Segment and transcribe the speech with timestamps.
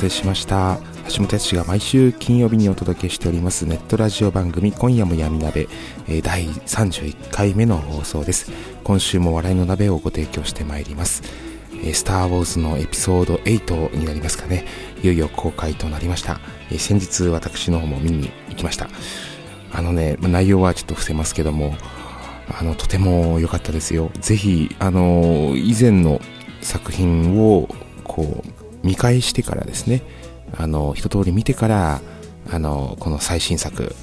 [0.00, 0.78] せしました
[1.10, 5.68] 橋本康が毎週金曜日にお届けしておりますネットラジオ番組今夜も闇鍋、
[6.08, 8.50] え第31回目の放送です。
[8.82, 11.22] 今週も笑いの鍋をご提供してまいります。
[11.92, 14.64] スター・ウォーズのエピソード8になりますかね。
[15.02, 16.40] いよいよ公開となりました、
[16.78, 18.88] 先日私の方も見に行きました。
[19.70, 21.74] あのね内容はちょっと伏せますけども
[22.58, 24.10] あのとても良かったですよ。
[24.18, 26.22] ぜひあの以前の
[26.62, 27.68] 作品を
[28.04, 30.02] こう見返してからですね
[30.56, 32.00] あの一通り見てから
[32.50, 33.94] あのこの最新作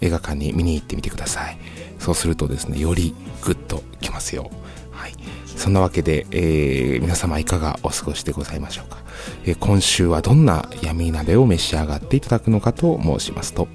[0.00, 1.58] 映画館に見に行ってみてください。
[1.98, 4.50] そうするとですねよりグッときますよ。
[4.90, 5.14] はい。
[5.46, 8.98] そんなわけで、えー皆様いかがお過ごしでございましょうか、
[9.44, 13.68] えー今週はどんな闇鍋を召し上がっていただくのかと申しますと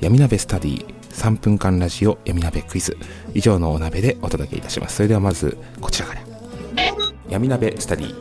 [0.00, 2.96] 闇鍋スタディ3分間ラジオ闇鍋クイズ。
[3.34, 4.96] 以上のお鍋でお届けいたします。
[4.96, 6.20] それではまずこちらから。
[7.28, 8.14] 闇鍋スタディ。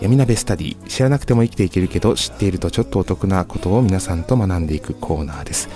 [0.00, 5.68] 闇鍋スタディ知らなくても生きていけるけど知っているとちょっとお得なことを皆さんと学んでいくコーナーです。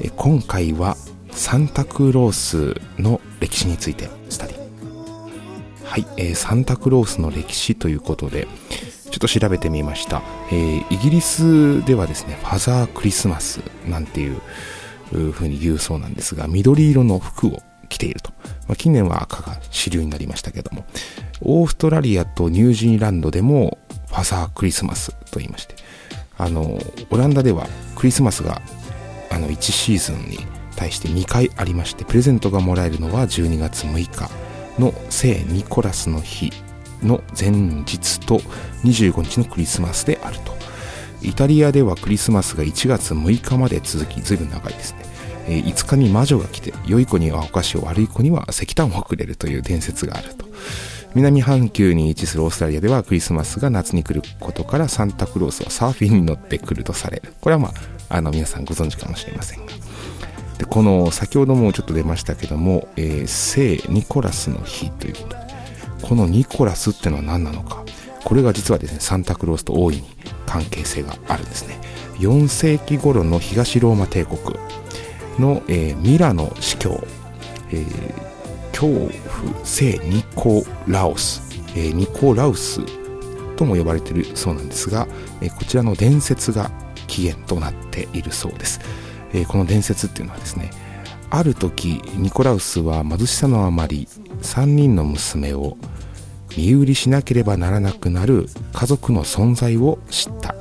[0.00, 0.96] え今回は
[1.32, 4.64] サンタクロースの歴史についてスタディ。
[5.84, 8.46] はい、えーサンタクロースの歴史ということで
[9.10, 14.40] ちょっと調べてみました、えーイギリスではですねファザークリスマスなんていう
[15.12, 18.30] う風に言うそうなんですが緑色の服を着ていると、
[18.66, 20.84] まあ、近年は赤が主流になりましたけども。
[21.40, 23.78] オーストラリアとニュージーランドでも
[24.08, 25.74] ファザークリスマスと言いまして。
[26.36, 26.78] あの
[27.10, 28.60] オランダではクリスマスが
[29.30, 30.38] あの1シーズンに
[30.76, 34.30] 対して2回ありましてプレゼントがもらえるのは12月6日
[34.80, 36.50] の聖ニコラスの日
[37.02, 38.38] の前日と
[38.82, 40.54] 25日のクリスマスであると。
[41.22, 45.03] イタリアではクリスマスが1月6日まで続きずいぶん長いですね、
[45.46, 50.46] えー5日に魔女が来て良い子にはお菓子を悪い子には石炭をくれるという伝説があると。
[51.14, 57.32] 南半球に位置するオーストラリアではクリスマスが夏に来ることからサンタクロースはサーフィンに乗ってくるとされる。
[57.40, 59.72] これはまああの皆さんご存知かもしれませんが。
[60.58, 65.28] でこの先ほどもちょっと出ましたけども、えー聖ニコラスの日ということ。
[65.28, 65.44] で
[66.02, 67.84] このニコラスってのは何なのか。
[68.24, 70.04] これが実はですねサンタクロースと大いに
[70.46, 71.78] 関係性があるんですね。
[72.18, 74.38] 4世紀頃の東ローマ帝国。
[75.40, 77.00] の、えーミラノ司教、
[77.70, 78.34] えー
[78.74, 81.42] 恐怖聖ニコラオス、
[81.76, 82.80] えーニコラウス
[83.56, 85.06] とも呼ばれているそうなんですが、
[85.40, 86.70] えーこちらの伝説が
[87.06, 88.80] 起源となっているそうです、
[89.32, 90.70] えーこの伝説っていうのはですね
[91.30, 94.08] ある時ニコラウスは貧しさのあまり
[94.42, 95.76] 3人の娘を
[96.56, 100.54] 身売りしなければならなくなる家族の存在を知った。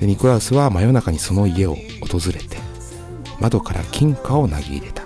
[0.00, 2.58] ニコラウスは真夜中にその家を訪れて
[3.40, 5.04] 窓から金貨を投げ入れた。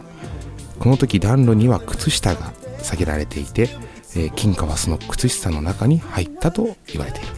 [0.78, 2.52] この時暖炉には靴下が
[2.82, 3.70] 下げられていて、
[4.16, 7.28] えー金貨はその靴下の中に入ったと言われている。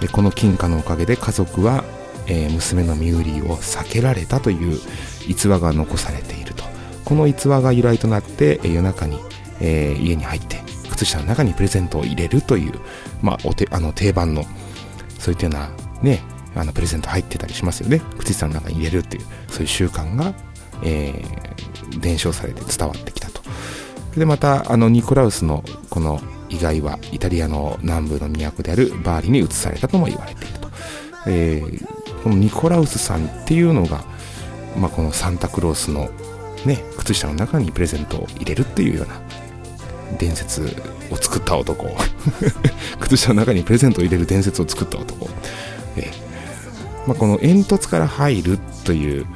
[0.00, 1.84] でこの金貨のおかげで家族は、
[2.26, 4.78] えー娘の身売りを避けられたという
[5.26, 6.64] 逸話が残されていると。
[7.04, 9.18] この逸話が由来となって、えー夜中に、
[9.60, 10.60] えー家に入って
[10.90, 12.72] 靴下の中にプレゼントを入れるという、
[13.22, 14.44] まあ、おてあの定番の
[15.18, 15.70] そういったような
[16.02, 16.22] ね
[16.56, 18.00] あのプレゼント入ってたりしますよね。
[18.18, 20.34] 靴下の中に入れるっていうそういう習慣が、
[20.82, 21.46] えー
[22.00, 23.40] 伝承されて伝わってきたと。
[24.16, 30.68] でまたあのニコラウスのこの遺骸はイタリアの南部の都であるバーリに移されたとも言われていると、
[31.26, 34.02] えーこのニコラウスさんっていうのが、
[34.76, 36.10] まあ、このサンタクロースの
[36.64, 39.20] ね靴下の中にプレゼントを入れるっていうような
[40.18, 40.74] 伝説
[41.12, 41.86] を作った男。
[42.98, 45.28] 靴下の中にプレゼントを入れる伝説を作った男、
[47.06, 49.26] まあ、この煙突から入るという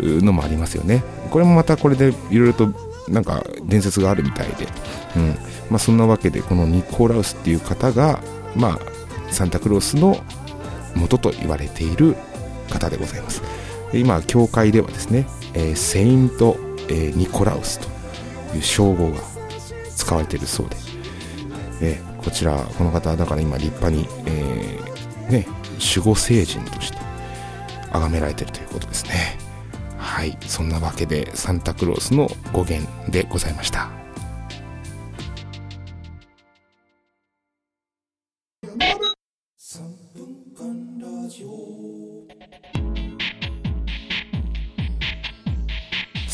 [0.00, 1.02] のもありますよね。
[1.30, 2.72] これもまたこれでいろいろと
[3.08, 4.66] なんか伝説があるみたいで、
[5.16, 5.34] うん。
[5.70, 8.20] まあ、そんなわけでこのニコラウスっていう方が、
[8.54, 10.16] まあ、サンタクロースの
[10.94, 12.16] 元と言われている
[12.70, 13.42] 方でございます。
[13.92, 16.56] 今教会ではですね、えー、セイント、
[16.88, 17.88] えー、ニコラウスと
[18.56, 19.20] いう称号が
[19.94, 20.76] 使われているそうで、
[21.82, 25.46] えー、こちらこの方だから今立派に、えー、ね、
[25.96, 26.95] 守護聖人として
[27.92, 29.38] 崇められているということですね。
[29.98, 30.36] はい。
[30.46, 33.90] そんなわけでサンタクロースの語源でございました。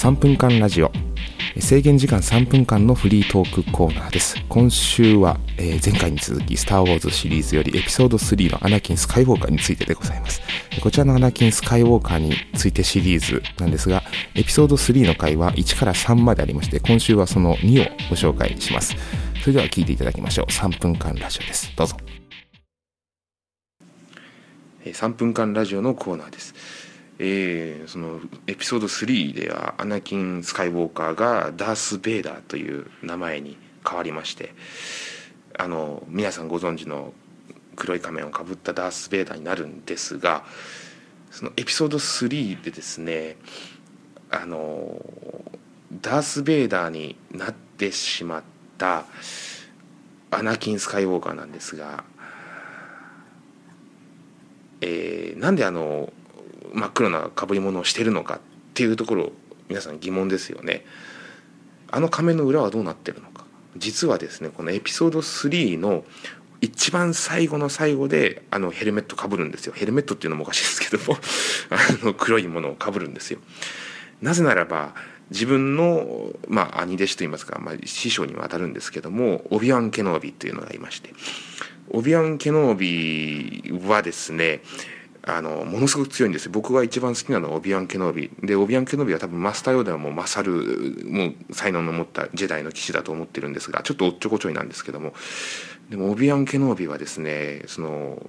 [0.03, 1.12] 3分間ラジオ。
[1.61, 4.37] 制限時間3分間のフリートークコーナーです。
[4.49, 10.41] 今週は、えー、前回に続き、スター・ウォーズシリーズよりエピソード3のアナキン・スカイウォーカーについてでございます。
[10.83, 14.03] こちらのアナキン・スカイウォーカーについてシリーズなんですが、
[14.35, 18.97] エピソード3の回は1から3までありまして、今週はその2をご紹介します。
[19.43, 20.47] それでは聞いていただきましょう。
[20.47, 21.71] 3分間ラジオです。
[21.77, 21.97] どうぞ。
[24.85, 26.55] 3分間ラジオのコーナーです。
[27.19, 33.57] えー、そのエピソード3ではアナキン・スカイウォーカーがダース・ベイダーという名前に
[33.87, 34.55] 変わりまして
[35.59, 37.13] あの皆さんご存知の
[37.77, 40.45] 黒い仮面をかぶったダース・ベイダーになるんですが
[41.31, 43.37] そのエピソード3でですね
[44.31, 45.01] あの
[46.01, 48.43] ダース・ベイダーになってしまっ
[48.79, 49.05] た
[50.31, 52.05] アナキン・スカイウォーカーなんですが、
[54.81, 56.13] えー、なんであの
[56.75, 58.41] 真っ黒なかぶり物をしてるのかっ
[58.75, 59.33] ていうところ
[59.69, 60.85] 皆さん疑問ですよね。
[61.91, 63.45] あの仮面の裏はどうなってるのか。
[63.77, 66.05] 実はですねこのエピソード3の
[66.61, 69.73] 一番最後の最後であのヘルメットかぶるんですよ。
[69.77, 71.19] ヘルメットっていうのもおかしいですけども
[71.71, 73.41] あの黒いものをかぶるんですよ。
[74.21, 74.95] なぜならば
[75.31, 81.13] 自分の、まあ、兄弟子といいますか、まあ、師匠にもあたるんですけどもオビワン・ケノービというのがいまして
[81.91, 84.63] オビワン・ケノービはですね
[85.25, 88.31] あのものすごく強いんです僕が一番好きなのはオビアン・ケノービ。
[88.43, 95.15] でオビアン・ケノービは多分マスターヨーダはも勝るもう才能の持ったジェダイの騎士だと思ってるんですがちょっとおっちょこちょいなんですけども。
[95.91, 98.25] でもオビアン・ケノービはですねその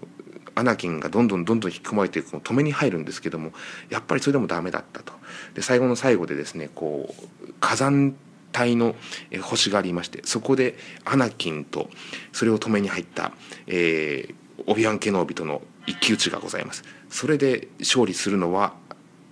[0.56, 3.54] アナキンがどんどんどんどん引き込まれてこの止めに入るんですけども
[3.89, 5.13] やっぱりそれでもダメだったと。
[5.56, 7.13] で最後の最後でですねこ
[7.48, 8.16] う火山
[8.56, 8.96] 帯の
[9.42, 10.75] 星がありましてそこで
[11.06, 11.89] アナキンと
[12.31, 13.31] それを止めに入った、
[13.66, 14.36] えー、
[14.68, 16.84] オビアン・ケノービとの一騎打ちがございます。
[17.10, 18.74] それで勝利するのは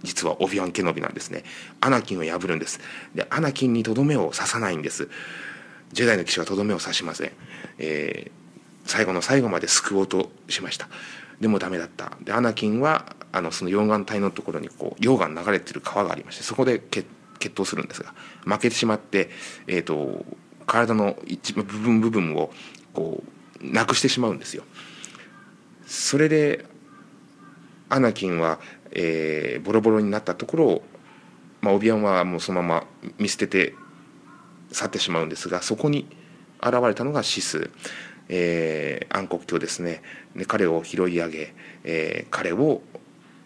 [0.03, 1.43] 実はオビアン・ケノビなんですね。
[1.79, 2.79] アナキンを破るんです。
[3.15, 5.09] でアナキンにとどめを刺さないんです。
[5.93, 7.31] ジェダイの騎士はとどめを刺しません、
[7.77, 10.87] えー、最後の最後まで救おうとしました。
[11.39, 12.17] でもダメだった。
[12.21, 17.07] でアナキンはあのその溶岩帯のところにこう溶岩流れてる川がありましてそこで決
[17.41, 18.13] 決闘するんですが
[18.45, 19.29] 負けてしまって、
[19.67, 20.23] えーと、
[20.67, 22.51] 体の一部分部分を
[22.93, 23.23] こ
[23.61, 24.63] うなくしてしまうんですよ。
[25.91, 26.63] それで
[27.89, 28.59] アナキンは、
[28.91, 30.83] えー、ボロボロになったところを、
[31.59, 33.75] まあ、オビアンはもうそのまま見捨てて
[34.71, 36.07] 去ってしまうんですがそこに
[36.63, 37.71] 現れたのがシス、
[38.29, 40.01] えー、暗黒鏡ですね。
[40.33, 41.53] で彼を拾い上げ、
[41.83, 42.81] えー、彼を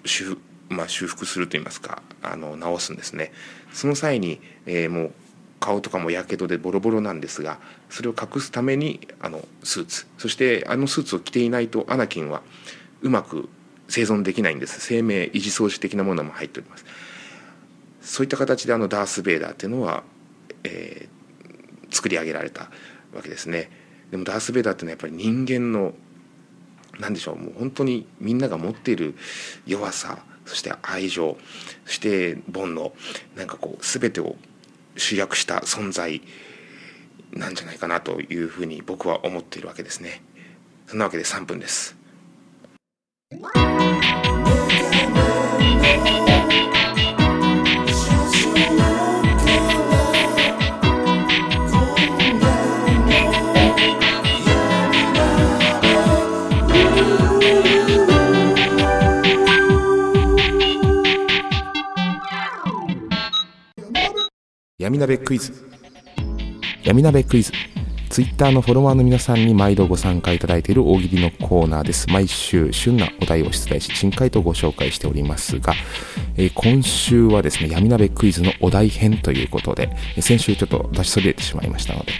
[0.05, 0.37] 修,、
[0.69, 3.31] まあ、修復するといいますかあの直すんですね。
[3.73, 5.11] その際に、えー、もう
[5.59, 7.59] 顔とかもやけどでボロボロなんですが
[7.89, 10.07] それを隠すためにあのスーツ。
[10.17, 12.41] そしてあのスーツを着ていないとアナキンは
[13.01, 13.49] うまく
[13.87, 14.79] 生存できないんです。
[14.81, 16.85] 生命維持装置的なものも入っております。
[18.01, 20.03] そういった形であのダース・ベイダーっていうのは、
[20.63, 22.69] えー、作り上げられた
[23.13, 23.69] わけですね。
[24.11, 25.93] でもダース・ベイダーっていうのはやっぱり人間の
[26.99, 29.15] 何でしょうもう本当にみんなが持っている
[29.65, 31.37] 弱さそして愛情
[31.85, 32.91] そして煩悩
[33.35, 34.35] なんかこう全てを
[34.97, 36.21] 主役した存在
[37.31, 40.21] なんじゃないかなというふうに僕は思っているわけですね。
[40.87, 41.95] そんなわけで3分です。
[64.95, 65.51] 闇鍋クイズ。
[66.85, 67.51] 闇鍋クイズ。
[68.09, 72.09] ツイッターのフォロワーの皆さんに毎度ご参加いただいている大喜利のコーナーです。
[72.09, 75.73] 毎週旬なお題を出題し珍回答ご紹介しておりますが、
[76.37, 82.13] えー、今週はですね闇鍋クイズのお題編ということで先週ちょっと出しそびれてしまいましたので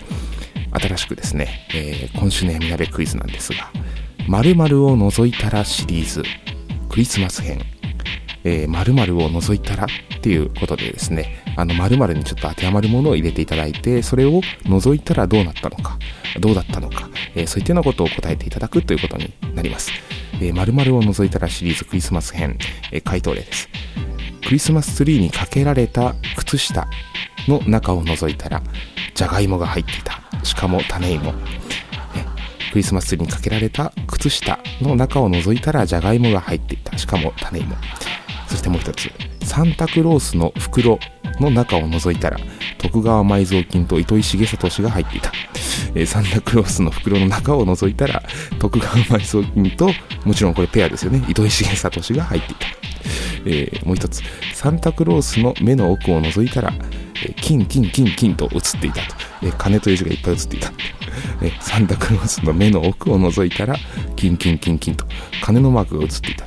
[0.74, 3.72] 新しくですね、えー、今週の闇鍋クイズなんですが
[4.27, 6.24] 〇〇を除いたらシリーズ
[6.89, 7.75] クリスマス編。
[8.46, 15.98] えー、〇〇を除いたらっていうことでですね、あの〇〇にちょっと当てはまるものを入れていただいて、それを除いたらどうなったのか、
[16.40, 19.92] どうだったのか、えー、そういったようなことを答えていただくということになります。
[20.36, 22.58] えー、〇〇を除いたらシリーズクリスマス編、
[22.92, 23.68] えー、回答例です。
[24.46, 26.88] クリスマスツリーにかけられた靴下
[27.48, 28.62] の中を除いたら、
[29.16, 30.22] じゃがいもが入っていた。
[30.46, 31.34] しかも種芋。
[32.72, 36.98] クリスマスツリーにかけられた靴下の中を除いたらじゃがいもが入っていた。
[36.98, 37.74] しかも種芋。
[38.55, 39.12] そしてもう一つ、
[39.45, 40.97] サンタクロースの袋
[41.41, 42.38] の中を除いたら、
[42.77, 45.33] 徳川埋蔵金と糸井重里氏が入っていた。
[45.93, 48.24] えー、サンタクロースの袋の中を除いたら、
[48.59, 49.89] 徳川埋蔵金と、
[50.24, 52.67] もちろんこれペアですよね、糸井重里氏が入っていた。
[53.45, 56.74] えー、もう一つ、サンタクロースの目の奥を除いたら、
[57.25, 59.15] えー、金、金、金、金と映っていたと。
[59.43, 60.71] えー、金という字がいっぱい映っていた。
[61.41, 63.75] え、サンタクロースの目の奥を除いたら、
[64.15, 65.05] 金、金、金、金と、
[65.43, 66.45] 金のマークが映っていた。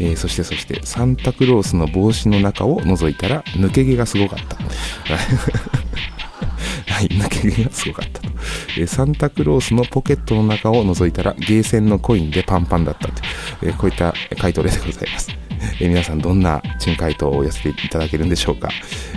[0.00, 4.56] えー、そしてそして、サンタクロースの帽子の中を除いたら、抜け毛がすごかった。
[6.92, 8.28] はい、抜け毛がすごかったと。
[8.78, 13.22] えー、サンタクロースのポケットの中を除いたら、ゲーセンのコインでパンパンだったと。
[13.62, 15.28] えー、こういった回答例でございます。
[15.78, 18.70] え皆さんどんな珍回答を寄せていただけるんでしょうか。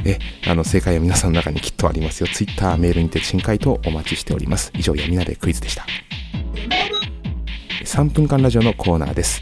[0.03, 2.27] えあの正解は皆さんの中にきっとありますよ。
[2.27, 4.71] Twitter、メールにて珍回答お待ちしております。
[4.77, 5.85] 以上、闇鍋クイズでした。
[7.85, 9.41] 3分間ラジオのコーナーです。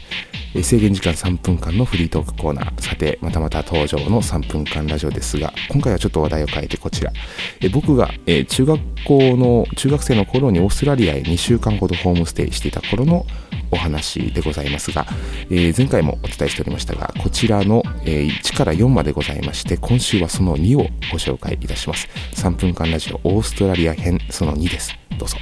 [0.54, 2.82] え制限時間3分間のフリートークコーナー。
[2.82, 7.12] さて、またまた登場の3分間ラジオですが、今回はちょっと話題を変えてこちら。
[7.60, 13.26] え僕が、え中学校の、中学生の頃にオーストラリアへ2週間ほどホームステイしていた頃の
[13.70, 15.06] お話でございますが、
[15.50, 22.08] えー、前回もお伝えしておりましたが、こちらの、え、1から4までございまして、今週はその2をご紹介いたします。
[22.34, 24.94] 3分間ラジオオーストラリア編その2です。
[25.18, 25.38] どうぞ。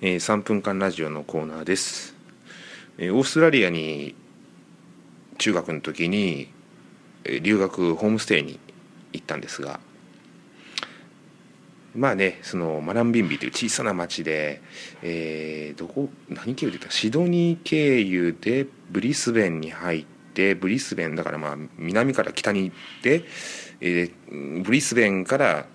[0.00, 2.14] えー、3分間ラジオのコーナーです、
[2.98, 4.14] えー、オーストラリアに
[5.38, 6.48] 中学の時に
[7.26, 8.58] え留学ホームステイに
[9.12, 9.80] 行ったんですが
[11.94, 14.60] まあねそのマランビンビという小さな町で、
[15.02, 23.24] えー、どこ何経由で言ったシドニー経由でブリスベンに入ってブリスベンだからまあ南から北に行って、
[23.80, 25.66] えー、ブリスベンから、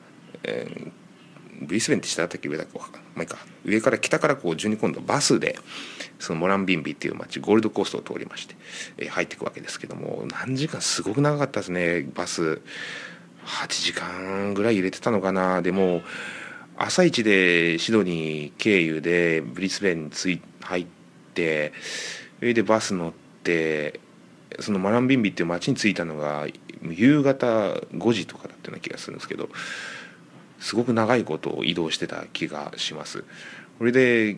[0.43, 0.91] えー、
[1.61, 2.49] ブリスベンって下だったっけ？
[2.49, 2.77] 上だっけ？
[2.77, 2.85] ま
[3.17, 3.37] あいいか。
[3.65, 5.57] 上から北からこう順に今度バスで
[6.19, 8.55] そのモランビンビっていう町ゴールドコーストを通りまして、
[8.97, 10.81] えー、入っていくわけですけども何時間？
[10.81, 12.07] すごく長かったですね。
[12.13, 12.61] バス。
[13.43, 15.63] 8時間ぐらい入れてたのかな。
[15.63, 16.03] でも
[16.77, 20.85] 朝一でシドニー経由でブリスベンについ入っ
[21.33, 21.73] て
[22.37, 23.13] それでバス乗っ
[23.43, 23.99] て
[24.59, 26.45] そのマランビンビっていう町に着いたのが
[26.83, 29.49] 夕方5時とかだったような気がするんですけど
[30.61, 33.25] すごく長いことを移動してた気がします。
[33.79, 34.37] これで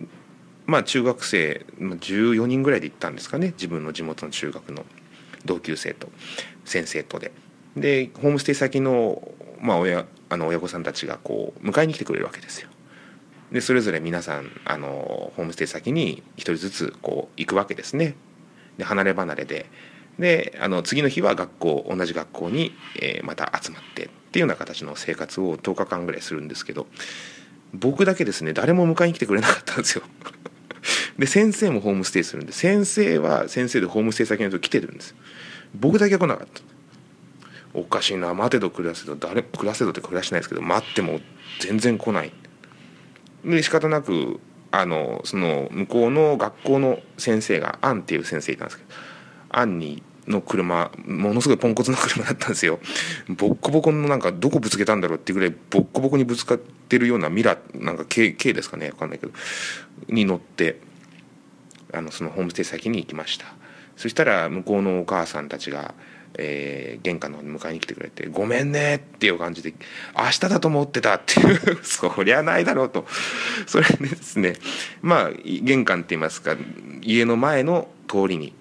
[0.66, 3.48] まあ中学生14人ぐらいで行ったんですかね。
[3.52, 4.86] 自分の地元の中学の
[5.46, 6.10] 同級生と
[6.66, 7.32] 先生とで。
[7.76, 12.70] でホームステイ先の,、まあ親あの親御さんたちがこう迎えに来てくれるわけですよ。
[13.52, 18.16] でそれぞれ皆さんあのホームステイ先に一人ずつこう行くわけですね。
[18.78, 19.66] で離れ離れで。
[20.18, 24.10] であの次の日は学校同じ学校に、えー、また集まって。
[24.34, 26.88] っていうような形の生活を10日間ぐらいするんですけど
[27.72, 30.04] 僕だけですね誰も迎えに来てくれなかったんですよ。
[31.20, 35.14] で先生もホームステイするんで先生は先生でホームステイ先の人来てるんです。
[35.76, 36.62] 僕だけ来なかった。
[37.76, 41.20] おかしいな待てど暮らせど誰暮らせどって暮らしてないですけど待っても
[41.60, 42.32] 全然来ない。
[43.46, 44.40] で仕方なく
[44.72, 48.90] あのその向こうの学校の先生がアンっていう先生いたんですけど
[49.52, 52.80] アンにの車ものすごいポンコツな車だったんですよ。
[53.30, 59.34] ボッコボコのなんかどこぶつけたんだろうっていうぐらいボッコボコにぶつかってるようなミラーなんか K, K ですかね分かんないけど
[60.08, 60.80] に乗って
[61.94, 63.46] あのそのホームステイ先に行きました。
[63.96, 65.94] そしたら向こうのお母さんたちが、
[66.38, 69.74] えー、玄関の方に迎えに来てくれて「ごめんね」っていう感じで
[70.18, 73.06] 「明日だと思ってた」っていう そりゃないだろうと。
[73.68, 74.56] それですね
[75.02, 76.56] まあ玄関って言いますか
[77.02, 78.54] 家の前の通りに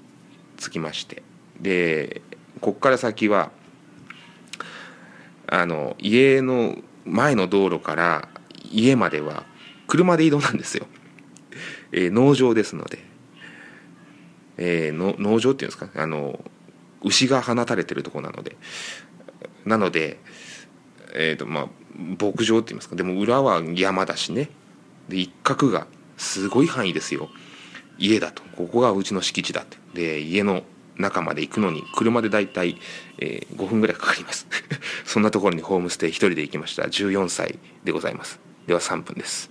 [0.59, 1.23] 着きまして。
[1.63, 2.21] で
[2.61, 3.51] こっから先は
[5.47, 6.77] あの家の
[7.07, 8.29] 前の道路から
[8.71, 9.45] 家までは
[9.87, 10.87] 車で移動なんですよ、
[11.93, 12.99] えー、農場ですので、
[14.57, 15.89] えー、の農場っていうんですか？
[15.95, 16.39] あの
[17.03, 18.57] 牛が放たれてるとこなので。
[19.65, 20.19] なので
[21.15, 22.97] えっ、ー、とまあ牧場って言いますか？
[22.97, 24.51] でも裏は山だしね。
[25.09, 27.29] で一角がすごい範囲ですよ。
[27.99, 28.43] 家だと。
[28.57, 29.77] ここがうちの敷地だって。
[29.95, 30.65] で家の
[30.97, 32.77] 中まで行くのに車でだいたい、
[33.19, 34.47] えー、5分ぐらいかかります。
[35.05, 36.83] そんなところにホームステイ一人で行きました。
[36.85, 38.41] 14歳でございます。
[38.67, 39.51] では3分です。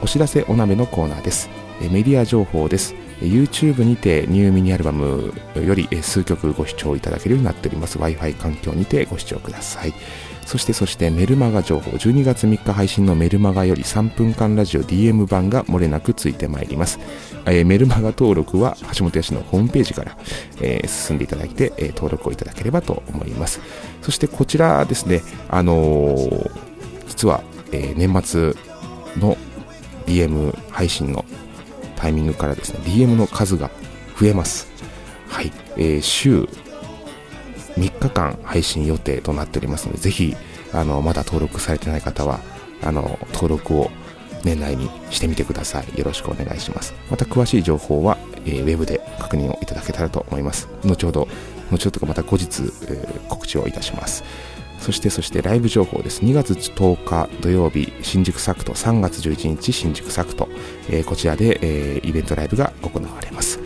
[0.00, 1.50] お知らせお鍋のコーナーです。
[1.80, 2.94] メディア情報です。
[3.20, 7.98] YouTube にてニューミニアルバムより数曲ご視聴いただけるようになっております。
[7.98, 9.92] Wi-Fi 環境にてご視聴ください。
[10.48, 16.98] そしてそしてメルマガ情報12月3日配信のメルマガより3分間ラジオ DM 版が漏れなくついてまいります、
[17.44, 20.16] えー、メルマガ登録は橋本屋氏のホームページから、
[20.62, 23.60] えー、進んでいただいて、えー、登録をいただければと思います。
[24.00, 26.16] そしてこちらですねあの
[27.06, 28.54] 実は、え年末
[29.18, 29.36] の
[30.06, 31.26] DM 配信の
[31.96, 33.70] タイミングからですね DM の数が
[34.18, 34.66] 増えます。
[35.28, 36.48] はい、えー、週
[37.78, 40.36] 3日間配信予定となっておりますのでぜひ
[40.72, 42.40] あのまだ登録されてない方は
[42.82, 43.90] あの登録を
[44.44, 45.98] 年内にしてみてください。
[45.98, 46.94] よろしくお願いします。
[47.10, 50.68] また詳しい情報は、えー、ウェブで確認をいただけたらと思います。
[50.84, 51.28] 後ほど
[51.70, 54.24] 後ほどかまた後日、えー、告知をいたします。
[54.78, 56.22] そしてそしてライブ情報です。
[56.22, 60.48] 2月10日土曜日、新宿サクト、3月11日、新宿サクト、
[60.88, 63.58] えー、こちらで、えー、イベントライブが行われます。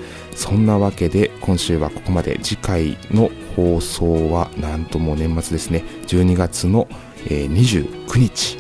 [0.43, 6.89] そんなわけで、今週はここまで次回の放送は、なんとも年末ですね、12月の、
[7.29, 8.59] え、29日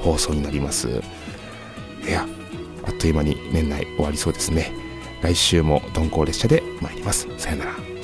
[0.00, 0.88] 放送になります。
[0.88, 2.26] いや、
[2.82, 4.72] あっという間に年内終わりそうですね。
[5.20, 7.28] 来週も鈍行列車で参ります。
[7.36, 7.97] さよなら。